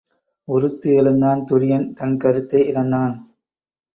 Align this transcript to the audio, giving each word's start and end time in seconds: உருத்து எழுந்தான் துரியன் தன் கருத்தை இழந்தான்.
உருத்து 0.47 0.89
எழுந்தான் 0.95 1.43
துரியன் 1.51 1.85
தன் 1.93 2.17
கருத்தை 2.17 2.61
இழந்தான். 2.67 3.13